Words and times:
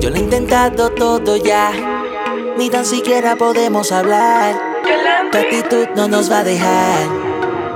Yo 0.00 0.08
lo 0.08 0.16
he 0.16 0.20
intentado 0.20 0.90
todo 0.90 1.36
ya, 1.36 1.70
ni 2.56 2.70
tan 2.70 2.86
siquiera 2.86 3.36
podemos 3.36 3.92
hablar. 3.92 4.54
Tu 5.30 5.36
actitud 5.36 5.86
no 5.94 6.08
nos 6.08 6.30
va 6.30 6.38
a 6.38 6.44
dejar. 6.44 7.06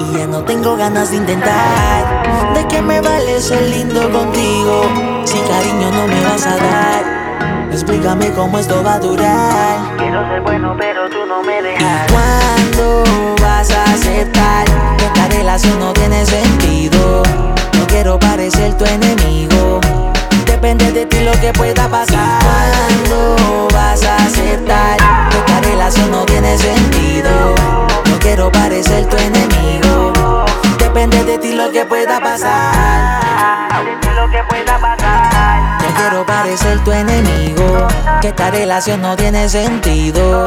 Y 0.00 0.18
ya 0.18 0.26
no 0.26 0.42
tengo 0.45 0.76
ganas 0.76 1.10
de 1.10 1.18
intentar. 1.18 2.54
¿De 2.54 2.66
qué 2.68 2.80
me 2.80 3.02
vale 3.02 3.38
ser 3.38 3.62
lindo 3.68 4.10
contigo? 4.10 4.82
Si 5.25 5.39
cariño 5.41 5.91
no 5.93 6.07
me 6.07 6.25
vas 6.25 6.46
a 6.46 6.56
dar. 6.56 7.68
Explícame 7.70 8.30
cómo 8.30 8.59
esto 8.59 8.82
va 8.82 8.95
a 8.95 8.98
durar. 9.00 9.96
Quiero 9.98 10.27
ser 10.29 10.41
bueno, 10.41 10.75
pero 10.79 11.11
tú 11.11 11.27
no 11.27 11.43
me 11.43 11.61
dejas. 11.61 12.09
¿Y 12.09 12.12
cuándo 12.12 13.04
vas 13.43 13.70
a 13.70 13.84
aceptar 13.84 14.64
que 14.96 15.04
esta 15.04 15.29
relación 15.29 15.79
no 15.79 15.93
tiene 15.93 16.25
sentido? 16.25 17.22
No 17.79 17.86
quiero 17.88 18.18
parecer 18.18 18.75
tu 18.79 18.86
enemigo. 18.86 19.54
Que 21.44 21.53
pueda 21.53 21.89
pasar. 21.90 22.40
¿Y 22.40 23.08
cuándo 23.11 23.68
vas 23.75 24.02
a 24.02 24.16
aceptar 24.16 24.96
que 25.30 25.36
esta 25.36 25.61
relación 25.61 26.11
no 26.11 26.25
tiene 26.25 26.57
sentido? 26.57 27.54
No 28.07 28.18
quiero 28.18 28.50
parecer 28.50 29.07
tu 29.11 29.16
enemigo. 29.18 30.46
Depende 30.79 31.22
de 31.25 31.36
ti 31.36 31.52
lo 31.52 31.71
que 31.71 31.85
pueda 31.85 32.19
pasar. 32.19 33.84
De 33.84 33.97
ti 33.97 34.08
lo 34.16 34.30
que 34.30 34.42
pueda 34.48 34.78
pasar. 34.78 35.83
No 35.83 35.94
quiero 35.94 36.25
parecer 36.25 36.83
tu 36.83 36.92
enemigo. 36.92 37.88
Que 38.22 38.28
esta 38.28 38.50
relación 38.50 39.02
no 39.02 39.14
tiene 39.14 39.47
sentido. 39.50 40.47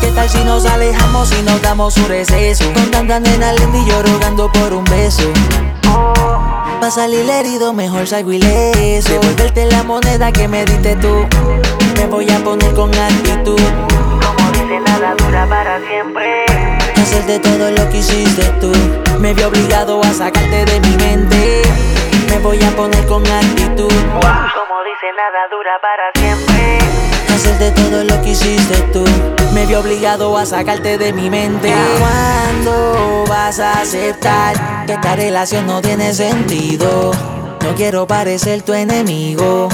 ¿Qué 0.00 0.08
tal 0.16 0.28
si 0.28 0.42
nos 0.42 0.66
alejamos 0.66 1.30
y 1.30 1.42
nos 1.42 1.62
damos 1.62 1.96
un 1.96 2.08
receso? 2.08 2.64
Con 2.72 2.90
tanta 2.90 3.20
nena 3.20 3.52
linda 3.52 3.78
y 3.78 3.86
yo 3.86 4.02
rogando 4.02 4.50
por 4.50 4.72
un 4.72 4.84
beso. 4.84 5.32
Pa' 6.88 6.92
salir 6.92 7.28
herido, 7.28 7.74
mejor 7.74 8.06
salgo 8.06 8.32
ileso. 8.32 9.10
Devolverte 9.10 9.66
la 9.66 9.82
moneda 9.82 10.32
que 10.32 10.48
me 10.48 10.64
diste 10.64 10.96
tú. 10.96 11.28
Me 11.98 12.06
voy 12.06 12.30
a 12.30 12.42
poner 12.42 12.72
con 12.72 12.90
actitud. 12.94 13.60
Como 14.24 14.50
dice, 14.52 14.80
nada 14.80 15.14
dura 15.18 15.46
para 15.46 15.86
siempre. 15.86 16.46
Hacerte 16.96 17.40
todo 17.40 17.70
lo 17.72 17.90
que 17.90 17.98
hiciste 17.98 18.42
tú. 18.58 18.72
Me 19.20 19.34
vi 19.34 19.42
obligado 19.42 20.02
a 20.02 20.14
sacarte 20.14 20.64
de 20.64 20.80
mi 20.80 20.96
mente. 20.96 21.62
Me 22.30 22.38
voy 22.38 22.58
a 22.62 22.70
poner 22.74 23.06
con 23.06 23.22
actitud. 23.26 23.92
Como 24.78 24.90
dice, 24.90 25.12
nada 25.16 25.48
dura 25.50 25.80
para 25.82 26.12
siempre. 26.14 26.78
Hacerte 27.34 27.72
todo 27.72 28.04
lo 28.04 28.22
que 28.22 28.30
hiciste 28.30 28.80
tú. 28.92 29.04
Me 29.52 29.66
vi 29.66 29.74
obligado 29.74 30.38
a 30.38 30.46
sacarte 30.46 30.98
de 30.98 31.12
mi 31.12 31.28
mente. 31.28 31.74
¿Cuándo 31.98 33.24
vas 33.28 33.58
a 33.58 33.80
aceptar 33.80 34.86
que 34.86 34.92
esta 34.92 35.16
relación 35.16 35.66
no 35.66 35.82
tiene 35.82 36.14
sentido? 36.14 37.10
No 37.60 37.74
quiero 37.74 38.06
parecer 38.06 38.62
tu 38.62 38.72
enemigo. 38.72 39.68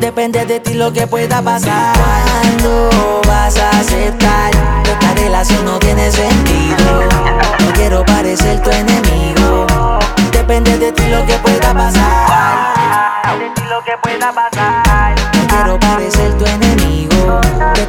Depende 0.00 0.44
de 0.44 0.60
ti 0.60 0.74
lo 0.74 0.92
que 0.92 1.06
pueda 1.06 1.40
pasar. 1.40 1.96
¿Cuándo 1.96 3.22
vas 3.26 3.56
a 3.56 3.70
aceptar 3.70 4.50
que 4.82 4.90
esta 4.90 5.14
relación 5.14 5.64
no 5.64 5.78
tiene 5.78 6.10
sentido? 6.10 7.08
No 7.60 7.72
quiero 7.72 8.04
parecer 8.04 8.60
tu 8.60 8.70
enemigo. 8.70 9.66
Depende 10.32 10.76
de 10.76 10.92
ti 10.92 11.04
lo 11.08 11.24
que 11.24 11.33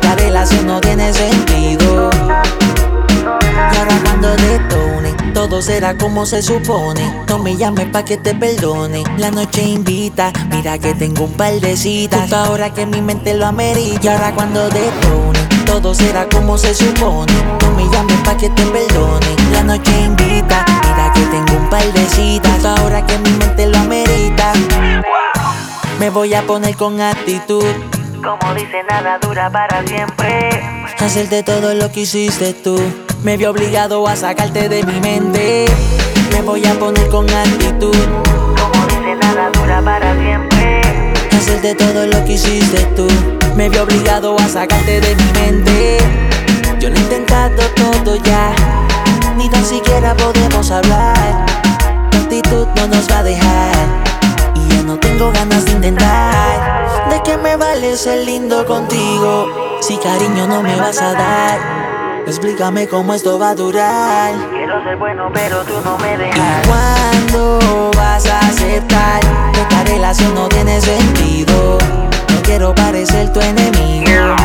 Esta 0.06 0.17
relación 0.17 0.67
no 0.67 0.80
tiene 0.81 1.11
sentido. 1.11 2.11
Y 2.22 3.75
ahora 3.75 4.00
cuando 4.03 4.36
detone, 4.36 5.16
todo 5.34 5.64
será 5.64 5.97
como 5.97 6.28
se 6.28 6.44
supone. 6.44 7.25
No 7.28 7.39
me 7.39 7.58
llames 7.58 7.88
pa' 7.88 8.06
que 8.06 8.16
te 8.16 8.36
perdone. 8.36 9.03
La 9.17 9.31
noche 9.31 9.64
invita, 9.64 10.31
mira 10.52 10.78
que 10.78 10.94
tengo 10.94 11.23
un 11.23 11.31
par 11.31 11.53
de 11.53 11.75
citas. 11.75 12.22
Justo 12.22 12.36
ahora 12.36 12.72
que 12.72 12.86
mi 12.86 13.02
mente 13.02 13.34
lo 13.34 13.47
amerita. 13.47 14.00
Y 14.03 14.08
ahora 14.08 14.31
cuando 14.36 14.70
detone, 14.70 15.39
todo 15.66 15.95
será 15.95 16.30
como 16.30 16.56
se 16.59 16.75
supone. 16.75 17.34
No 17.62 17.72
me 17.72 17.90
llames 17.90 18.19
pa' 18.24 18.38
que 18.38 18.51
te 18.51 18.63
perdone. 18.63 19.35
La 19.51 19.63
noche 19.63 19.90
invita, 20.01 20.63
mira 20.84 21.12
que 21.16 21.22
tengo 21.22 21.63
un 21.63 21.68
par 21.68 21.94
de 21.94 22.06
citas. 22.09 22.51
Justo 22.51 22.69
ahora 22.69 23.03
que 23.07 23.18
mi 23.18 23.31
mente 23.31 23.66
lo 23.66 23.80
amerita. 23.80 24.53
Me 26.00 26.12
voy 26.12 26.35
a 26.35 26.46
poner 26.46 26.75
con 26.78 27.01
actitud. 27.01 27.66
Como 28.25 28.56
dice, 28.56 28.81
nada 28.90 29.19
dura 29.19 29.52
para 29.52 29.86
siempre. 29.86 30.50
Hacerte 31.00 31.44
todo 31.44 31.75
lo 31.75 31.91
que 31.91 32.02
hiciste 32.02 32.56
tú. 32.56 32.81
Me 33.22 33.38
vi 33.38 33.46
obligado 33.46 34.08
a 34.08 34.16
sacarte 34.16 34.68
de 34.68 34.81
mi 34.84 35.00
mente. 35.00 35.68
Me 36.31 36.41
voy 36.41 36.66
a 36.66 36.74
poner 36.74 37.08
con 37.09 37.30
actitud. 37.30 37.96
Como 38.59 38.88
dice, 38.88 39.16
nada 39.22 39.52
dura 39.52 39.80
para 39.80 40.16
siempre. 40.16 40.81
Hacerte 41.38 41.75
todo 41.75 42.08
lo 42.08 42.25
que 42.25 42.34
hiciste 42.34 42.84
tú. 42.96 43.08
Me 43.56 43.69
vi 43.69 43.78
obligado 43.78 44.36
a 44.40 44.47
sacarte 44.47 45.02
de 45.02 45.16
mi 45.16 45.31
mente. 45.40 45.97
Yo 46.80 46.90
lo 46.90 46.96
he 46.96 47.00
intentado 47.00 47.62
todo 47.75 48.16
ya. 48.16 48.56
Ni 49.38 49.47
tan 49.50 49.63
siquiera 49.63 50.16
podemos 50.16 50.72
hablar. 50.72 51.46
Tu 52.09 52.18
actitud 52.18 52.68
no 52.75 52.88
nos 52.88 53.07
va 53.07 53.19
a 53.19 53.24
dejar. 53.24 53.44
Vale 57.95 57.97
ser 57.97 58.25
lindo 58.25 58.66
contigo? 58.66 59.78
Si 59.79 59.95
cariño 59.97 60.47
no 60.47 60.61
me 60.61 60.75
vas 60.75 61.01
a 61.01 61.13
dar. 61.13 62.23
Explícame 62.28 62.88
cómo 62.88 63.13
esto 63.13 63.39
va 63.39 63.51
a 63.51 63.56
durar. 63.56 64.33
Quiero 64.51 64.83
ser 64.83 64.97
bueno, 64.97 65.29
pero 65.33 65.63
tú 65.63 65.73
no 65.83 65.97
me 66.00 66.13
¿Y 66.13 66.17
dejas. 66.17 66.67
cuándo 66.67 67.91
vas 67.95 68.25
a 68.25 68.39
aceptar 68.39 69.22
que 69.53 69.61
esta 69.61 69.83
relación 69.83 70.35
no 70.35 70.50
tiene 70.50 70.81
sentido? 70.81 71.78
No 72.33 72.41
quiero 72.44 72.75
parecer 72.75 73.31
tu 73.31 73.39
enemigo. 73.39 74.35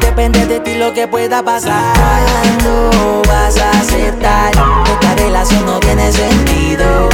Depende 0.00 0.46
de 0.46 0.60
ti 0.60 0.74
lo 0.74 0.92
que 0.92 1.08
pueda 1.08 1.42
pasar. 1.42 1.94
¿Cuándo 1.96 3.22
vas 3.26 3.56
a 3.58 3.70
aceptar 3.70 4.52
que 4.84 4.92
esta 4.92 5.14
relación 5.16 5.66
no 5.66 5.80
tiene 5.80 6.12
sentido? 6.12 7.08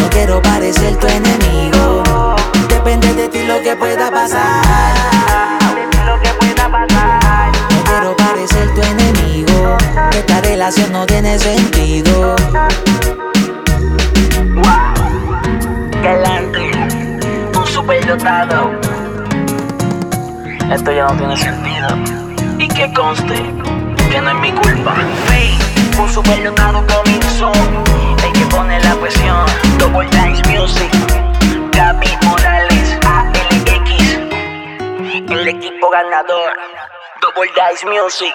No 0.00 0.10
quiero 0.10 0.42
parecer 0.42 0.96
tu 0.96 1.06
enemigo. 1.06 2.02
Depende 2.68 3.14
de 3.14 3.28
ti 3.28 3.44
lo 3.44 3.60
que 3.62 3.76
pueda 3.76 4.10
pasar. 4.10 5.09
Relación 10.70 10.92
no 10.92 11.04
tiene 11.04 11.36
sentido. 11.36 12.36
Galante, 16.00 16.70
un 17.58 17.66
superdotado. 17.66 18.70
Esto 20.70 20.92
ya 20.92 21.06
no 21.06 21.16
tiene 21.16 21.36
sentido. 21.36 21.88
Y 22.58 22.68
que 22.68 22.92
conste 22.92 23.34
que 24.12 24.20
no 24.20 24.30
es 24.30 24.36
mi 24.36 24.52
culpa. 24.52 24.94
Hey, 25.28 25.58
un 25.98 26.08
superdotado 26.08 26.86
comenzó. 26.86 27.50
El 28.24 28.32
que 28.32 28.46
pone 28.46 28.78
la 28.84 28.94
presión. 28.94 29.46
Double 29.76 30.06
Dice 30.06 30.42
Music. 30.50 30.92
Gaby 31.72 32.16
Morales, 32.22 32.98
ALX. 33.06 33.90
El 35.30 35.48
equipo 35.48 35.90
ganador. 35.90 36.52
Double 37.22 37.50
Dice 37.56 37.86
Music. 37.86 38.34